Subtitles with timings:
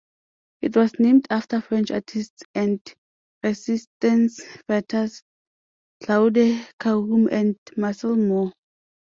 [0.63, 2.81] It was named after French artists and
[3.43, 5.21] Resistance fighters
[6.03, 6.39] Claude
[6.81, 8.51] Cahun and Marcel Moore.